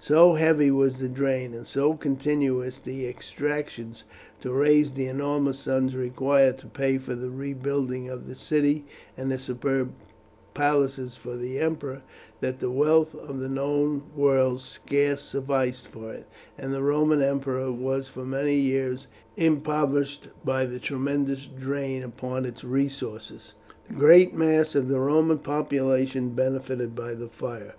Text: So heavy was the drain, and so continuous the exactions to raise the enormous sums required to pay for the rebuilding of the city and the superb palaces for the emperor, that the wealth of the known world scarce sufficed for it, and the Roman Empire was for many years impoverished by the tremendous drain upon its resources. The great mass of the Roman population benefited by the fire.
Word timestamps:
So 0.00 0.34
heavy 0.34 0.72
was 0.72 0.98
the 0.98 1.08
drain, 1.08 1.54
and 1.54 1.64
so 1.64 1.94
continuous 1.94 2.78
the 2.80 3.06
exactions 3.06 4.02
to 4.40 4.52
raise 4.52 4.90
the 4.90 5.06
enormous 5.06 5.60
sums 5.60 5.94
required 5.94 6.58
to 6.58 6.66
pay 6.66 6.98
for 6.98 7.14
the 7.14 7.30
rebuilding 7.30 8.08
of 8.08 8.26
the 8.26 8.34
city 8.34 8.84
and 9.16 9.30
the 9.30 9.38
superb 9.38 9.92
palaces 10.54 11.16
for 11.16 11.36
the 11.36 11.60
emperor, 11.60 12.02
that 12.40 12.58
the 12.58 12.68
wealth 12.68 13.14
of 13.14 13.38
the 13.38 13.48
known 13.48 14.02
world 14.16 14.60
scarce 14.60 15.22
sufficed 15.22 15.86
for 15.86 16.12
it, 16.12 16.26
and 16.58 16.72
the 16.74 16.82
Roman 16.82 17.22
Empire 17.22 17.70
was 17.70 18.08
for 18.08 18.24
many 18.24 18.56
years 18.56 19.06
impoverished 19.36 20.26
by 20.44 20.66
the 20.66 20.80
tremendous 20.80 21.46
drain 21.46 22.02
upon 22.02 22.44
its 22.44 22.64
resources. 22.64 23.54
The 23.86 23.94
great 23.94 24.34
mass 24.34 24.74
of 24.74 24.88
the 24.88 24.98
Roman 24.98 25.38
population 25.38 26.30
benefited 26.30 26.96
by 26.96 27.14
the 27.14 27.28
fire. 27.28 27.74